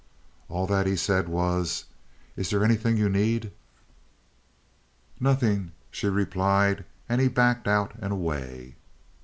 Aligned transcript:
All 0.49 0.65
that 0.65 0.87
he 0.87 0.95
said 0.95 1.29
was: 1.29 1.85
"Is 2.35 2.49
there 2.49 2.63
anything 2.63 2.97
you 2.97 3.07
need?" 3.07 3.51
"Nothing," 5.19 5.73
she 5.91 6.07
replied, 6.07 6.85
and 7.07 7.21
he 7.21 7.27
backed 7.27 7.67
out 7.67 7.93
and 7.99 8.11
away. 8.11 8.77